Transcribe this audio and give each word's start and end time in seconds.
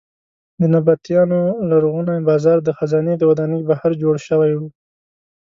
د 0.59 0.61
نبطیانو 0.73 1.39
لرغونی 1.69 2.17
بازار 2.29 2.57
د 2.63 2.69
خزانې 2.77 3.13
د 3.17 3.23
ودانۍ 3.29 3.61
بهر 3.69 3.91
جوړ 4.01 4.15
شوی 4.27 4.51
و. 4.57 4.61